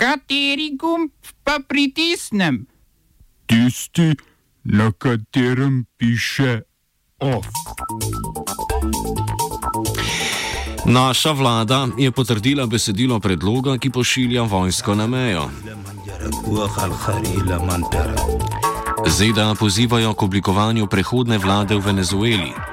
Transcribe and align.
Kateri 0.00 0.76
gumb 0.80 1.12
pa 1.44 1.58
pritisnem? 1.68 2.64
Tisti, 3.46 4.16
na 4.64 4.92
katerem 4.92 5.84
piše 5.96 6.60
OF. 7.20 7.44
Naša 10.88 11.32
vlada 11.32 11.88
je 11.98 12.08
potrdila 12.10 12.66
besedilo 12.66 13.20
predloga, 13.20 13.76
ki 13.76 13.90
pošilja 13.90 14.42
vojsko 14.42 14.94
na 14.94 15.06
mejo. 15.06 15.50
ZDA 19.04 19.54
pozivajo 19.54 20.14
k 20.14 20.22
oblikovanju 20.22 20.86
prehodne 20.86 21.38
vlade 21.38 21.76
v 21.76 21.84
Venezueli. 21.84 22.69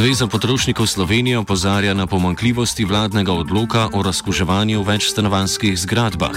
Zveza 0.00 0.24
potrošnikov 0.24 0.88
Slovenije 0.88 1.38
opozarja 1.38 1.92
na 1.94 2.06
pomankljivosti 2.06 2.84
vladnega 2.88 3.32
odloka 3.32 3.88
o 3.92 4.02
razkuževanju 4.02 4.80
v 4.80 4.86
večstanovanskih 4.88 5.76
zgradbah. 5.76 6.36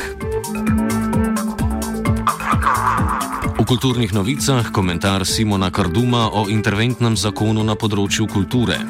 V 3.60 3.64
kulturnih 3.64 4.14
novicah 4.14 4.68
komentar 4.68 5.24
Simona 5.26 5.72
Karduma 5.72 6.28
o 6.36 6.52
interventnem 6.52 7.16
zakonu 7.16 7.64
na 7.64 7.80
področju 7.80 8.28
kulture. 8.28 8.84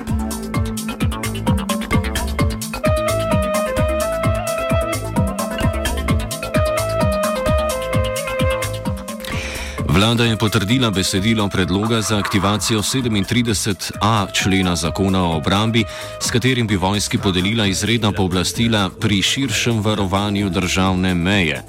Vlada 10.03 10.25
je 10.25 10.37
potrdila 10.37 10.89
besedilo 10.91 11.47
predloga 11.49 12.01
za 12.01 12.17
aktivacijo 12.17 12.81
37a 12.81 14.27
člena 14.33 14.75
zakona 14.75 15.23
o 15.23 15.37
obrambi, 15.37 15.83
s 16.19 16.31
katerim 16.31 16.67
bi 16.67 16.75
vojski 16.75 17.17
podelila 17.17 17.65
izredna 17.65 18.11
pooblastila 18.11 18.89
pri 18.99 19.21
širšem 19.21 19.79
varovanju 19.79 20.49
državne 20.49 21.15
meje. 21.15 21.63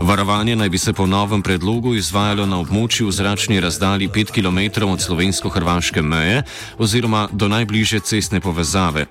Varovanje 0.00 0.56
naj 0.56 0.68
bi 0.68 0.78
se 0.78 0.92
po 0.92 1.06
novem 1.06 1.42
predlogu 1.42 1.94
izvajalo 1.94 2.46
na 2.46 2.60
območju 2.60 3.08
v 3.08 3.12
zračni 3.12 3.60
razdalji 3.60 4.08
5 4.08 4.30
km 4.30 4.84
od 4.86 5.00
slovensko-hrvaške 5.00 6.02
meje 6.02 6.42
oziroma 6.78 7.28
do 7.32 7.48
najbližje 7.48 8.00
cestne 8.00 8.40
povezave. 8.40 9.06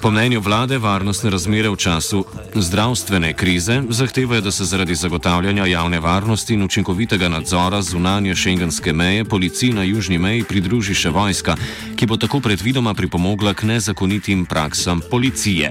Po 0.00 0.10
mnenju 0.10 0.40
vlade 0.40 0.78
varnostne 0.78 1.30
razmere 1.30 1.68
v 1.68 1.76
času 1.76 2.24
zdravstvene 2.54 3.32
krize 3.32 3.82
zahtevajo, 3.88 4.40
da 4.40 4.50
se 4.50 4.64
zaradi 4.64 4.94
zagotavljanja 4.94 5.66
javne 5.66 6.00
varnosti 6.00 6.54
in 6.54 6.62
učinkovitega 6.62 7.28
nadzora 7.28 7.82
zunanje 8.00 8.34
šengenske 8.34 8.92
meje 8.92 9.24
policiji 9.24 9.72
na 9.72 9.82
južni 9.82 10.18
meji 10.18 10.44
pridruži 10.48 10.94
še 10.96 11.10
vojska, 11.12 11.52
ki 11.96 12.06
bo 12.08 12.16
tako 12.16 12.40
predvidoma 12.40 12.94
pripomogla 12.96 13.52
k 13.52 13.68
nezakonitim 13.68 14.46
praksam 14.48 15.02
policije. 15.10 15.68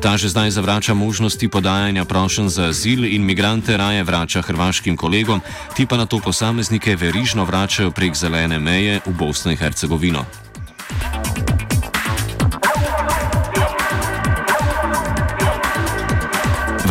Ta 0.00 0.16
že 0.16 0.32
zdaj 0.32 0.56
zavrača 0.56 0.94
možnosti 0.96 1.48
podajanja 1.48 2.08
prošen 2.08 2.48
za 2.48 2.72
azil 2.72 3.04
in 3.04 3.28
migrante 3.28 3.76
raje 3.76 4.04
vrača 4.08 4.40
hrvaškim 4.40 4.96
kolegom, 4.96 5.44
ti 5.76 5.84
pa 5.86 6.00
na 6.00 6.06
to 6.08 6.16
posameznike 6.16 6.96
verižno 6.96 7.44
vračajo 7.44 7.92
prek 7.92 8.16
zelene 8.16 8.58
meje 8.58 9.00
v 9.04 9.12
Bosno 9.12 9.52
in 9.52 9.60
Hercegovino. 9.60 10.45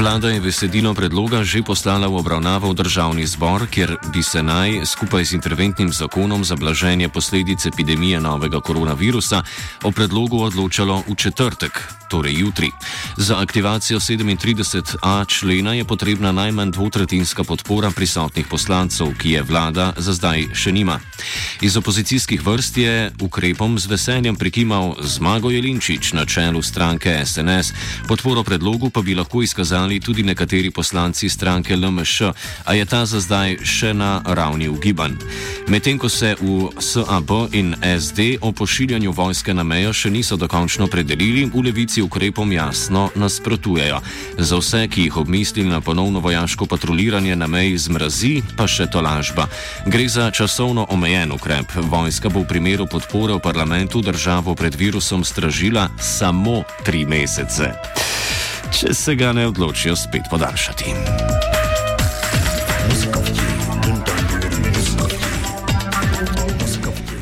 Vlada 0.05 0.29
je 0.29 0.37
besedilo 0.37 0.93
predloga 0.93 1.41
že 1.41 1.65
poslala 1.65 2.05
v 2.05 2.21
obravnavo 2.21 2.69
v 2.69 2.77
državni 2.77 3.25
zbor, 3.25 3.65
kjer 3.65 3.97
bi 4.13 4.21
se 4.21 4.37
naj 4.37 4.85
skupaj 4.85 5.25
z 5.25 5.33
interventnim 5.33 5.89
zakonom 5.89 6.45
za 6.45 6.53
blaženje 6.53 7.09
posledic 7.09 7.65
epidemije 7.65 8.21
novega 8.21 8.61
koronavirusa 8.61 9.41
o 9.81 9.89
predlogu 9.89 10.45
odločalo 10.45 11.01
v 11.09 11.15
četrtek, 11.17 11.73
torej 12.05 12.37
jutri. 12.37 12.69
Za 13.17 13.41
aktivacijo 13.41 13.99
37a 13.99 15.25
člena 15.25 15.73
je 15.73 15.85
potrebna 15.85 16.31
najmanj 16.31 16.71
dvotretinska 16.71 17.43
podpora 17.43 17.89
prisotnih 17.89 18.45
poslancev, 18.45 19.09
ki 19.17 19.29
je 19.31 19.41
vlada 19.41 19.93
za 19.97 20.13
zdaj 20.13 20.53
še 20.53 20.71
nima. 20.71 20.99
Iz 21.65 21.77
opozicijskih 21.77 22.45
vrst 22.45 22.77
je 22.77 23.11
ukrepom 23.21 23.79
z 23.79 23.89
veseljem 23.89 24.35
prikimal 24.35 24.95
Zmago 25.01 25.49
Jelinčič 25.49 26.13
na 26.13 26.25
čelu 26.25 26.61
stranke 26.61 27.25
SNS, 27.25 27.73
podporo 28.07 28.43
predlogu 28.43 28.93
pa 28.93 29.01
bi 29.01 29.17
lahko 29.17 29.41
izkazali 29.41 29.94
podpisali 29.95 29.99
tudi 29.99 30.23
nekateri 30.23 30.71
poslanci 30.71 31.29
stranke 31.29 31.75
LMŠ, 31.75 32.21
a 32.65 32.73
je 32.73 32.85
ta 32.85 33.05
za 33.05 33.19
zdaj 33.19 33.63
še 33.63 33.93
na 33.93 34.21
ravni 34.25 34.67
ugibanj. 34.67 35.15
Medtem 35.67 35.97
ko 35.97 36.09
se 36.09 36.35
v 36.41 36.71
SAB 36.79 37.53
in 37.53 37.75
SD 37.81 38.37
o 38.41 38.51
pošiljanju 38.51 39.11
vojske 39.11 39.53
na 39.53 39.63
mejo 39.63 39.93
še 39.93 40.09
niso 40.09 40.37
dokončno 40.37 40.87
predelili, 40.87 41.45
v 41.45 41.61
levici 41.63 42.01
ukrepom 42.01 42.51
jasno 42.51 43.09
nasprotujejo. 43.15 44.01
Za 44.37 44.57
vse, 44.57 44.87
ki 44.87 45.07
jih 45.07 45.17
obmislili 45.17 45.69
na 45.69 45.81
ponovno 45.81 46.19
vojaško 46.19 46.65
patroliranje 46.65 47.35
na 47.35 47.47
meji 47.47 47.77
zmrazi, 47.77 48.43
pa 48.57 48.67
še 48.67 48.87
to 48.91 49.01
lažba. 49.01 49.47
Gre 49.87 50.07
za 50.07 50.31
časovno 50.31 50.87
omejen 50.89 51.31
ukrep. 51.31 51.71
Vojska 51.89 52.29
bo 52.29 52.43
v 52.43 52.49
primeru 52.49 52.87
podpore 52.87 53.33
v 53.33 53.43
parlamentu 53.43 54.01
državo 54.01 54.55
pred 54.55 54.75
virusom 54.75 55.23
stražila 55.23 55.89
samo 55.99 56.63
tri 56.83 57.05
mesece 57.05 58.14
če 58.71 58.93
se 58.93 59.15
ga 59.15 59.33
ne 59.33 59.47
odločijo 59.47 59.95
spet 59.95 60.29
podaljšati. 60.29 61.24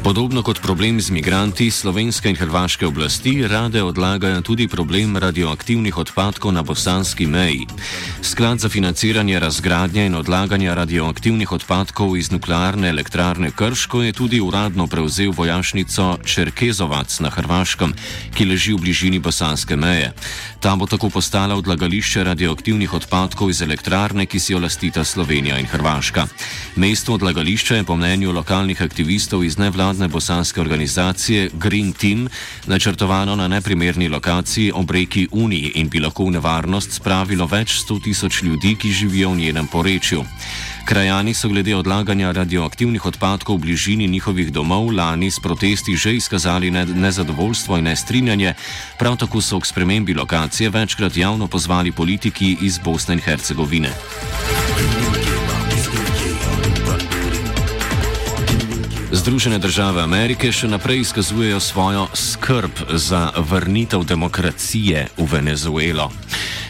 Podobno 0.04 0.44
kot 0.44 0.60
problem 0.60 1.00
z 1.00 1.16
migranti, 1.16 1.72
slovenske 1.72 2.28
in 2.28 2.36
hrvaške 2.36 2.84
oblasti 2.84 3.48
rade 3.48 3.80
odlagajo 3.80 4.42
tudi 4.44 4.68
problem 4.68 5.16
radioaktivnih 5.16 5.98
odpadkov 5.98 6.52
na 6.52 6.60
bosanski 6.60 7.24
meji. 7.24 7.64
Sklad 8.22 8.60
za 8.60 8.70
financiranje 8.70 9.40
razgradnje 9.40 10.06
in 10.06 10.16
odlaganja 10.16 10.74
radioaktivnih 10.76 11.52
odpadkov 11.52 12.18
iz 12.18 12.32
nuklearne 12.32 12.90
elektrarne 12.90 13.52
Krško 13.56 14.02
je 14.04 14.12
tudi 14.12 14.42
uradno 14.42 14.88
prevzel 14.88 15.32
vojašnico 15.32 16.18
Čerkezovac 16.26 17.20
na 17.20 17.30
Hrvaškem, 17.30 17.94
ki 18.36 18.46
leži 18.46 18.74
v 18.74 18.84
bližini 18.84 19.20
bosanske 19.24 19.76
meje. 19.76 20.12
Ta 20.60 20.76
bo 20.76 20.86
tako 20.86 21.10
postala 21.10 21.56
odlagališče 21.56 22.24
radioaktivnih 22.24 22.94
odpadkov 22.94 23.50
iz 23.50 23.62
elektrarne, 23.62 24.26
ki 24.26 24.40
si 24.40 24.54
jo 24.54 24.60
lastita 24.60 25.04
Slovenija 25.04 25.60
in 25.60 25.66
Hrvaška. 25.66 26.28
Mesto 26.76 27.14
odlagališča 27.14 27.76
je 27.76 27.84
po 27.84 27.96
mnenju 27.96 28.32
lokalnih 28.32 28.82
aktivistov 28.82 29.44
iz 29.44 29.58
nevladnih 29.58 29.94
nevladne 30.04 30.14
bosanske 30.14 30.62
organizacije 30.62 31.50
Green 31.54 31.94
Team 31.94 32.28
načrtovano 32.68 33.36
na 33.36 33.48
neprimerni 33.48 34.10
lokaciji 34.10 34.72
ob 34.76 34.92
reki 34.92 35.28
Uniji 35.32 35.72
in 35.76 35.90
bi 35.90 36.00
lahko 36.00 36.26
v 36.26 36.32
nevarnost 36.32 36.92
spravilo 36.92 37.48
več 37.48 37.78
sto 37.80 38.00
tisoč 38.00 38.44
ljudi, 38.44 38.76
ki 38.76 38.92
živijo 38.92 39.32
v 39.32 39.38
njenem 39.38 39.68
porečju. 39.68 40.24
Krajani 40.86 41.34
so 41.34 41.48
glede 41.48 41.76
odlaganja 41.76 42.32
radioaktivnih 42.32 43.06
odpadkov 43.06 43.56
v 43.56 43.62
bližini 43.62 44.08
njihovih 44.08 44.52
domov 44.52 44.92
lani 44.92 45.32
s 45.32 45.40
protesti 45.40 45.96
že 45.96 46.16
izkazali 46.16 46.72
nezadovoljstvo 46.72 47.78
in 47.78 47.84
nestrinjanje, 47.84 48.54
prav 49.00 49.16
tako 49.18 49.42
so 49.42 49.60
k 49.60 49.66
spremembi 49.66 50.14
lokacije 50.14 50.70
večkrat 50.70 51.18
javno 51.18 51.48
pozvali 51.48 51.92
politiki 51.92 52.58
iz 52.62 52.80
Bosne 52.80 53.14
in 53.14 53.22
Hercegovine. 53.22 53.94
Združene 59.14 59.60
države 59.62 60.02
Amerike 60.02 60.50
še 60.52 60.66
naprej 60.68 61.04
izkazujejo 61.04 61.60
svojo 61.60 62.08
skrb 62.18 62.72
za 62.98 63.30
vrnitev 63.38 64.02
demokracije 64.10 65.08
v 65.18 65.28
Venezuelo. 65.30 66.10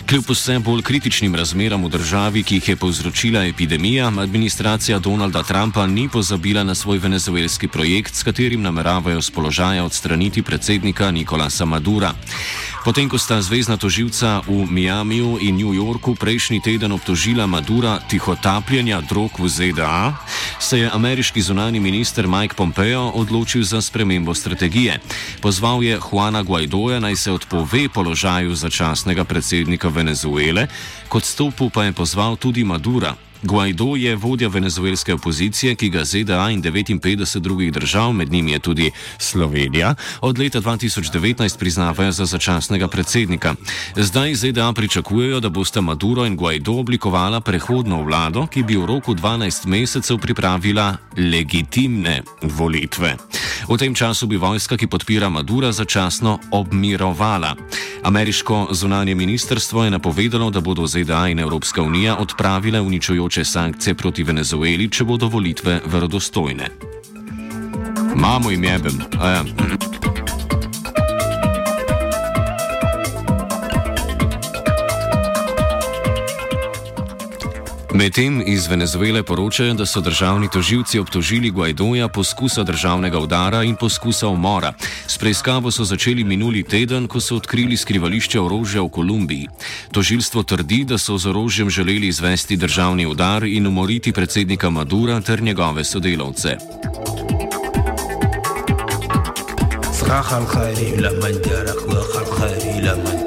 Kljub 0.09 0.23
vse 0.29 0.59
bolj 0.59 0.81
kritičnim 0.81 1.35
razmeram 1.35 1.85
v 1.85 1.89
državi, 1.89 2.43
ki 2.43 2.55
jih 2.55 2.69
je 2.69 2.75
povzročila 2.75 3.45
epidemija, 3.45 4.11
administracija 4.19 4.99
Donalda 4.99 5.43
Trumpa 5.43 5.87
ni 5.87 6.09
pozabila 6.09 6.63
na 6.63 6.75
svoj 6.75 6.97
venezuelski 6.97 7.67
projekt, 7.67 8.15
s 8.15 8.23
katerim 8.23 8.61
nameravajo 8.61 9.21
z 9.21 9.31
položaja 9.31 9.83
odstraniti 9.83 10.41
predsednika 10.41 11.11
Nikolasa 11.11 11.65
Madura. 11.65 12.13
Potem, 12.83 13.07
ko 13.07 13.15
sta 13.15 13.39
zvezdna 13.39 13.79
toživca 13.79 14.43
v 14.43 14.67
Miamiju 14.67 15.39
in 15.39 15.55
New 15.55 15.71
Yorku 15.71 16.19
prejšnji 16.19 16.59
teden 16.59 16.91
obtožila 16.91 17.47
Madura 17.47 18.03
tihotapljenja 18.11 18.99
drog 19.07 19.39
v 19.39 19.47
ZDA, 19.47 20.19
se 20.59 20.79
je 20.79 20.89
ameriški 20.91 21.41
zunani 21.41 21.79
minister 21.79 22.27
Mike 22.27 22.59
Pompeo 22.59 23.15
odločil 23.15 23.63
za 23.63 23.79
spremembo 23.79 24.35
strategije. 24.35 24.99
Pozval 25.39 25.83
je 25.83 25.95
Juana 25.95 26.43
Guaidoja 26.43 26.99
naj 26.99 27.15
se 27.15 27.31
odpove 27.31 27.87
položaju 27.87 28.55
začasnega 28.55 29.23
predsednika 29.23 29.92
Venezuele, 29.93 30.67
kot 31.07 31.23
stopu 31.25 31.69
pa 31.69 31.85
je 31.85 31.93
pozval 31.93 32.35
tudi 32.35 32.65
Madura. 32.65 33.13
Guaido 33.43 33.95
je 33.95 34.15
vodja 34.15 34.47
venezuelske 34.47 35.13
opozicije, 35.13 35.75
ki 35.75 35.89
ga 35.89 36.05
ZDA 36.05 36.49
in 36.49 36.63
59 36.63 37.39
drugih 37.39 37.71
držav, 37.73 38.13
med 38.13 38.31
njimi 38.31 38.51
je 38.51 38.59
tudi 38.59 38.91
Slovenija, 39.17 39.95
od 40.21 40.39
leta 40.39 40.61
2019 40.61 41.57
priznavajo 41.57 42.11
za 42.11 42.25
začasnega 42.25 42.87
predsednika. 42.87 43.55
Zdaj 43.95 44.35
ZDA 44.35 44.73
pričakujejo, 44.73 45.39
da 45.39 45.49
bosta 45.49 45.81
Maduro 45.81 46.25
in 46.25 46.35
Guaido 46.35 46.73
oblikovala 46.73 47.41
prehodno 47.41 48.03
vlado, 48.03 48.47
ki 48.47 48.63
bi 48.63 48.77
v 48.77 48.85
roku 48.85 49.15
12 49.15 49.65
mesecev 49.67 50.17
pripravila 50.17 50.97
legitimne 51.17 52.21
volitve. 52.41 53.15
V 53.69 53.77
tem 53.77 53.95
času 53.95 54.27
bi 54.27 54.37
vojska, 54.37 54.77
ki 54.77 54.87
podpira 54.87 55.29
Madura, 55.29 55.71
začasno 55.71 56.39
obmirovala. 56.51 57.55
Ameriško 58.03 58.67
zunanje 58.71 59.15
ministrstvo 59.15 59.83
je 59.83 59.91
napovedalo, 59.91 60.49
da 60.49 60.61
bodo 60.61 60.87
ZDA 60.87 61.27
in 61.27 61.39
Evropska 61.39 61.81
unija 61.81 62.17
odpravile 62.17 62.81
uničujoče 63.33 63.45
sankcije 63.51 63.95
proti 63.95 64.23
Venezueli, 64.23 64.89
če 64.89 65.03
bodo 65.03 65.27
volitve 65.27 65.81
verodostojne. 65.85 66.69
Mamo 68.15 68.51
jim 68.51 68.63
jebem. 68.63 69.01
Ja. 69.13 70.12
Medtem 77.94 78.42
iz 78.46 78.66
Venezuele 78.66 79.22
poročajo, 79.22 79.74
da 79.74 79.86
so 79.86 80.00
državni 80.00 80.48
toživci 80.52 80.98
obtožili 80.98 81.50
Guaidoja 81.50 82.08
poskusa 82.08 82.62
državnega 82.62 83.18
udara 83.18 83.62
in 83.62 83.76
poskusa 83.76 84.28
umora. 84.28 84.72
S 85.06 85.18
preiskavo 85.18 85.70
so 85.70 85.84
začeli 85.84 86.24
minuli 86.24 86.62
teden, 86.62 87.08
ko 87.08 87.20
so 87.20 87.36
odkrili 87.36 87.76
skrivališče 87.76 88.40
orožja 88.40 88.82
v 88.82 88.88
Kolumbiji. 88.88 89.48
Tožilstvo 89.92 90.42
trdi, 90.42 90.84
da 90.84 90.98
so 90.98 91.18
z 91.18 91.26
orožjem 91.26 91.70
želeli 91.70 92.08
izvesti 92.08 92.56
državni 92.56 93.06
udar 93.06 93.44
in 93.44 93.66
umoriti 93.66 94.12
predsednika 94.12 94.70
Madura 94.70 95.20
ter 95.20 95.42
njegove 95.42 95.84
sodelavce. 95.84 96.56
صراحة 100.08 100.38
الخير 100.38 101.00
لا 101.00 101.12
من 101.12 101.42
جارك 101.42 101.88
والخير 101.88 102.82
لا 102.82 102.94
من 102.94 103.21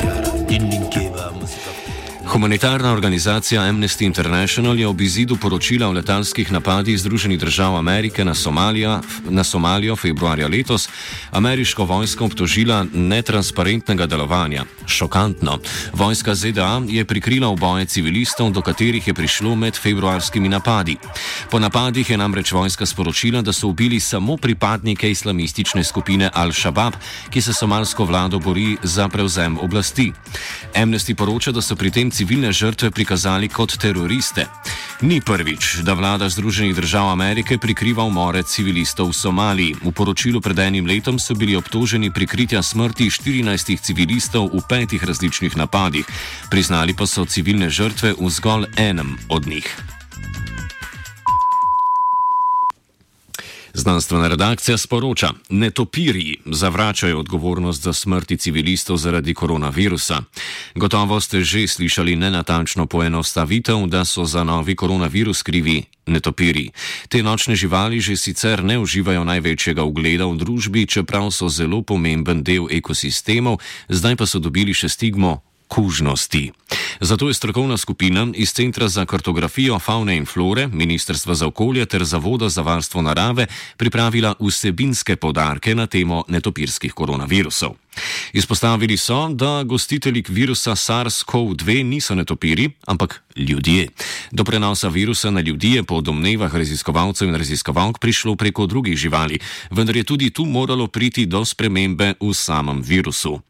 Humanitarna 2.26 2.93
organizacija 2.93 3.62
Amnesty 3.62 4.05
International 4.05 4.78
je 4.78 4.87
ob 4.87 5.00
izidu 5.00 5.37
poročila 5.37 5.88
o 5.88 5.93
letalskih 5.93 6.52
napadih 6.52 6.99
Združenih 6.99 7.38
držav 7.38 7.76
Amerike 7.76 8.25
na, 8.25 8.34
Somalija, 8.34 9.00
na 9.28 9.44
Somalijo 9.44 9.96
februarja 9.96 10.49
letos 10.49 10.88
ameriško 11.31 11.84
vojsko 11.84 12.25
obtožila 12.25 12.87
netransparentnega 12.94 14.06
delovanja. 14.06 14.64
Šokantno. 14.87 15.58
Vojska 15.93 16.34
ZDA 16.34 16.82
je 16.88 17.05
prikrila 17.05 17.49
oboje 17.49 17.84
civilistov, 17.84 18.50
do 18.50 18.61
katerih 18.61 19.06
je 19.06 19.14
prišlo 19.14 19.55
med 19.55 19.76
februarskimi 19.76 20.49
napadi. 20.49 20.96
Po 21.50 21.58
napadih 21.58 22.11
je 22.11 22.17
namreč 22.17 22.52
vojska 22.52 22.87
sporočila, 22.87 23.43
da 23.43 23.52
so 23.52 23.69
ubili 23.69 24.00
samo 24.00 24.37
pripadnike 24.37 25.11
islamistične 25.11 25.84
skupine 25.84 26.31
Al-Shabaab, 26.34 26.93
ki 27.31 27.40
se 27.43 27.52
somalsko 27.52 28.05
vlado 28.05 28.38
bori 28.38 28.76
za 28.82 29.08
prevzem 29.08 29.58
oblasti. 29.58 30.12
Amnesty 30.75 31.14
poroča, 31.14 31.52
da 31.52 31.62
so 31.62 31.76
pri 31.76 31.90
tem 31.90 32.11
civilne 32.16 32.48
žrtve 32.52 32.88
prikazali 32.90 33.48
kot 33.52 33.76
teroriste. 33.76 34.46
Ni 35.04 35.20
prvič, 35.20 35.84
da 35.84 35.92
vlada 35.92 36.28
Združenih 36.32 36.72
držav 36.72 37.10
Amerike 37.12 37.58
prikriva 37.60 38.04
umore 38.08 38.40
civilistov 38.42 39.12
v 39.12 39.18
Somaliji. 39.20 39.76
V 39.84 39.92
poročilu 39.92 40.40
pred 40.40 40.56
enim 40.64 40.88
letom 40.88 41.20
so 41.20 41.36
bili 41.36 41.56
obtoženi 41.56 42.08
prikritja 42.08 42.62
smrti 42.64 43.10
14 43.12 43.76
civilistov 43.84 44.48
v 44.48 44.64
petih 44.64 45.04
različnih 45.04 45.56
napadih, 45.60 46.08
priznali 46.48 46.96
pa 46.96 47.04
so 47.04 47.28
civilne 47.28 47.68
žrtve 47.68 48.16
v 48.16 48.32
zgolj 48.32 48.72
enem 48.80 49.20
od 49.28 49.44
njih. 49.44 49.68
Znanstvena 53.76 54.28
redakcija 54.28 54.78
sporoča: 54.78 55.31
Netopirji 55.49 56.37
zavračajo 56.46 57.19
odgovornost 57.19 57.82
za 57.82 57.93
smrti 57.93 58.37
civilistov 58.37 58.96
zaradi 58.96 59.34
koronavirusa. 59.34 60.23
Gotovo 60.75 61.20
ste 61.20 61.44
že 61.44 61.69
slišali 61.69 62.17
nenatančno 62.17 62.87
poenostavitev, 62.87 63.87
da 63.87 64.05
so 64.05 64.25
za 64.25 64.44
novi 64.44 64.76
koronavirus 64.76 65.43
krivi 65.43 65.82
netopirji. 66.06 66.70
Te 67.08 67.23
nočne 67.23 67.56
živali 67.56 68.00
že 68.00 68.17
sicer 68.17 68.64
ne 68.64 68.78
uživajo 68.78 69.25
največjega 69.25 69.82
ugleda 69.84 70.26
v 70.26 70.37
družbi, 70.37 70.87
čeprav 70.87 71.31
so 71.31 71.49
zelo 71.49 71.82
pomemben 71.82 72.43
del 72.43 72.67
ekosistemov, 72.70 73.61
zdaj 73.88 74.17
pa 74.17 74.26
so 74.26 74.38
dobili 74.38 74.75
še 74.75 74.88
stigmo 74.88 75.43
kužnosti. 75.69 76.52
Zato 77.00 77.28
je 77.28 77.34
strokovna 77.34 77.76
skupina 77.76 78.26
iz 78.34 78.52
Centra 78.52 78.88
za 78.88 79.06
kartografijo 79.06 79.78
faune 79.78 80.16
in 80.16 80.26
flore, 80.26 80.66
Ministrstva 80.66 81.34
za 81.34 81.46
okolje 81.46 81.87
ter 81.87 82.04
Zavoda 82.04 82.48
za 82.48 82.62
varstvo 82.62 83.02
narave 83.02 83.46
pripravila 83.76 84.34
vsebinske 84.40 85.16
podarke 85.16 85.75
na 85.75 85.87
temo 85.87 86.25
netopirskih 86.28 86.93
koronavirusov. 86.93 87.75
Izpostavili 88.32 88.96
so, 88.96 89.28
da 89.28 89.62
gostitelji 89.62 90.25
virusa 90.28 90.70
SARS-CoV-2 90.70 91.82
niso 91.82 92.14
netopiri, 92.14 92.70
ampak 92.87 93.22
ljudje. 93.37 93.88
Do 94.31 94.44
prenosa 94.44 94.88
virusa 94.88 95.31
na 95.31 95.40
ljudi 95.40 95.72
je 95.72 95.82
po 95.82 96.00
domnevah 96.00 96.54
raziskovalcev 96.54 97.28
in 97.28 97.34
raziskovalk 97.34 97.99
prišlo 97.99 98.37
preko 98.37 98.66
drugih 98.66 98.96
živali, 98.96 99.38
vendar 99.70 99.96
je 99.96 100.04
tudi 100.04 100.31
tu 100.31 100.44
moralo 100.44 100.87
priti 100.87 101.26
do 101.26 101.44
spremembe 101.44 102.14
v 102.20 102.34
samem 102.34 102.82
virusu. 102.82 103.40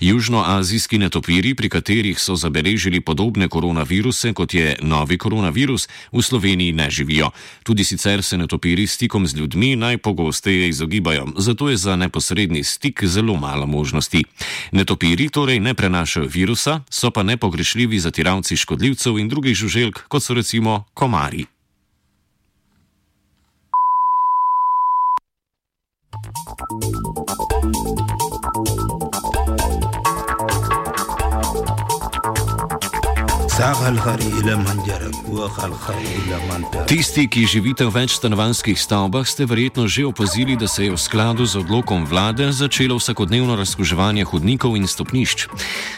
Južnoazijski 0.00 0.98
netopiri, 0.98 1.54
pri 1.54 1.68
katerih 1.68 2.18
so 2.18 2.36
zabeležili 2.36 2.91
podobne 3.00 3.48
koronaviruse 3.48 4.32
kot 4.32 4.54
je 4.54 4.76
novi 4.82 5.18
koronavirus, 5.18 5.88
v 6.12 6.22
Sloveniji 6.22 6.72
ne 6.72 6.90
živijo. 6.90 7.30
Tudi 7.62 7.84
sicer 7.84 8.22
se 8.22 8.38
netopiri 8.38 8.86
stikom 8.86 9.26
z 9.26 9.36
ljudmi 9.36 9.76
najpogosteje 9.76 10.68
izogibajo, 10.68 11.26
zato 11.36 11.70
je 11.70 11.76
za 11.76 11.96
neposredni 11.96 12.64
stik 12.64 13.04
zelo 13.04 13.36
malo 13.36 13.66
možnosti. 13.66 14.24
Netopiri 14.72 15.28
torej 15.28 15.60
ne 15.60 15.74
prenašajo 15.74 16.26
virusa, 16.26 16.80
so 16.90 17.10
pa 17.10 17.22
nepogrešljivi 17.22 17.98
zatiravci 17.98 18.56
škodljivcev 18.56 19.18
in 19.18 19.28
drugih 19.28 19.54
žuželk, 19.54 20.04
kot 20.08 20.22
so 20.22 20.34
recimo 20.34 20.84
komari. 20.94 21.46
Tisti, 36.90 37.30
ki 37.30 37.46
živite 37.46 37.86
v 37.86 37.94
več 37.94 38.16
stanovanjskih 38.18 38.74
stavbah, 38.74 39.22
ste 39.22 39.46
verjetno 39.46 39.86
že 39.86 40.02
opazili, 40.02 40.58
da 40.58 40.66
se 40.66 40.90
je 40.90 40.90
v 40.90 40.98
skladu 40.98 41.46
z 41.46 41.62
odlokom 41.62 42.02
vlade 42.02 42.50
začelo 42.50 42.98
vsakodnevno 42.98 43.54
razkuževanje 43.54 44.26
hodnikov 44.26 44.74
in 44.74 44.90
stopnišč. 44.90 45.46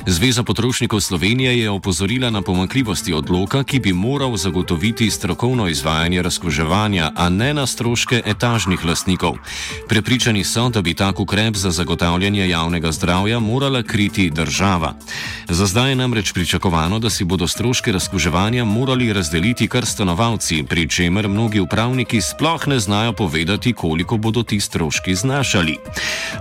Zveza 0.05 0.45
potrošnikov 0.45 1.01
Slovenije 1.01 1.65
je 1.65 1.73
opozorila 1.73 2.29
na 2.29 2.45
pomakljivosti 2.45 3.17
odloka, 3.17 3.65
ki 3.65 3.81
bi 3.81 3.97
moral 3.97 4.37
zagotoviti 4.37 5.09
strokovno 5.09 5.65
izvajanje 5.65 6.21
razkuževanja, 6.21 7.17
a 7.17 7.33
ne 7.33 7.57
na 7.57 7.65
stroške 7.65 8.21
etažnih 8.29 8.85
lastnikov. 8.85 9.41
Prepričani 9.89 10.45
so, 10.45 10.69
da 10.69 10.85
bi 10.85 10.93
tak 10.93 11.17
ukrep 11.17 11.57
za 11.57 11.73
zagotavljanje 11.73 12.45
javnega 12.45 12.93
zdravja 12.93 13.41
morala 13.41 13.81
kriti 13.83 14.29
država. 14.29 15.01
Za 15.49 15.65
zdaj 15.65 15.97
je 15.97 15.97
namreč 15.97 16.33
pričakovano, 16.37 17.01
da 17.01 17.09
si 17.09 17.25
bodo 17.25 17.49
stroške 17.55 17.93
razkuževanja 17.93 18.65
morali 18.65 19.13
razdeliti 19.13 19.69
kar 19.69 19.87
stanovalci, 19.87 20.65
pri 20.69 20.89
čemer 20.89 21.29
mnogi 21.29 21.61
upravniki 21.61 22.21
sploh 22.21 22.67
ne 22.69 22.79
znajo 22.81 23.13
povedati, 23.13 23.73
koliko 23.73 24.17
bodo 24.17 24.43
ti 24.43 24.61
stroški 24.61 25.15
znašali. 25.15 25.77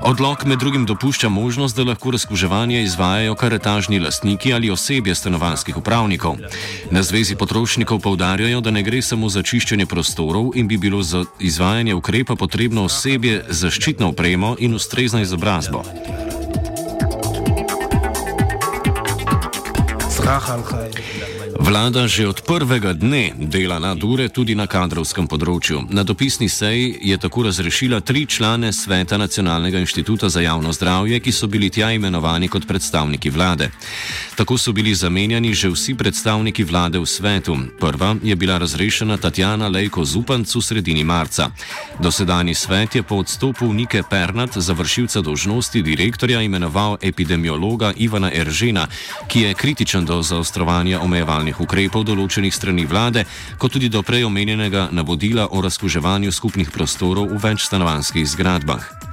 Odlog 0.02 0.46
med 0.46 0.60
drugim 0.60 0.86
dopušča 0.86 1.30
možnost, 1.30 1.76
da 1.76 1.84
lahko 1.84 2.12
razkuževanje 2.12 2.82
izvajajo 2.84 3.36
kar 3.36 3.54
etažni 3.54 4.00
lastniki 4.00 4.54
ali 4.54 4.72
osebje 4.72 5.16
stanovanjskih 5.16 5.78
upravnikov. 5.78 6.36
Na 6.92 7.04
Zvezi 7.04 7.36
potrošnikov 7.36 8.00
povdarjajo, 8.00 8.62
da 8.62 8.72
ne 8.72 8.84
gre 8.84 9.02
samo 9.02 9.30
za 9.30 9.44
čiščenje 9.44 9.86
prostorov 9.86 10.52
in 10.56 10.68
bi 10.68 10.78
bilo 10.78 11.04
za 11.04 11.26
izvajanje 11.40 11.94
ukrepa 11.94 12.36
potrebno 12.36 12.84
osebje 12.90 13.46
zaščitno 13.50 14.10
opremo 14.10 14.56
in 14.60 14.74
ustrezno 14.74 15.22
izobrazbo. 15.22 15.84
Vlada 21.64 22.12
že 22.12 22.28
od 22.28 22.44
prvega 22.44 22.92
dne 22.92 23.32
dela 23.40 23.80
na 23.80 23.96
dure 23.96 24.28
tudi 24.28 24.52
na 24.52 24.68
kadrovskem 24.68 25.32
področju. 25.32 25.88
Na 25.96 26.04
dopisni 26.04 26.52
seji 26.52 26.92
je 27.00 27.16
tako 27.16 27.48
razrešila 27.48 28.02
tri 28.04 28.26
člane 28.28 28.74
sveta 28.76 29.16
Nacionalnega 29.16 29.80
inštituta 29.80 30.28
za 30.28 30.44
javno 30.44 30.74
zdravje, 30.76 31.24
ki 31.24 31.32
so 31.32 31.48
bili 31.48 31.72
tja 31.72 31.94
imenovani 31.96 32.52
kot 32.52 32.68
predstavniki 32.68 33.32
vlade. 33.32 33.72
Tako 34.36 34.58
so 34.60 34.74
bili 34.76 34.92
zamenjani 34.92 35.54
že 35.56 35.72
vsi 35.72 35.96
predstavniki 35.96 36.68
vlade 36.68 37.00
v 37.00 37.08
svetu. 37.08 37.56
Prva 37.80 38.20
je 38.20 38.36
bila 38.36 38.60
razrešena 38.60 39.16
Tatjana 39.18 39.72
Lejko 39.72 40.04
Zupanc 40.04 40.52
v 40.52 40.60
sredini 40.60 41.08
marca. 41.08 41.48
Dosedani 41.96 42.52
svet 42.52 42.96
je 42.96 43.04
po 43.08 43.24
odstopu 43.24 43.72
Nike 43.72 44.04
Pernat, 44.04 44.60
završilca 44.60 45.22
dožnosti 45.22 45.80
direktorja, 45.80 46.44
imenoval 46.44 47.00
epidemiologa 47.00 47.94
Ivana 47.96 48.36
Eržena, 48.36 48.88
ki 49.32 49.48
je 49.48 49.54
kritičen 49.54 50.06
do 50.06 50.20
zaostrovanja 50.20 51.00
omejevalnih 51.00 51.53
varčevalnih 51.54 51.62
ukrepov 51.62 52.06
določenih 52.06 52.54
strani 52.54 52.86
vlade, 52.86 53.26
kot 53.58 53.74
tudi 53.74 53.90
do 53.90 54.02
prej 54.02 54.26
omenjenega 54.26 54.90
navodila 54.92 55.48
o 55.52 55.62
razkuževanju 55.62 56.32
skupnih 56.32 56.72
prostorov 56.72 57.30
v 57.30 57.38
večstanovanskih 57.38 58.26
zgradbah. 58.26 59.13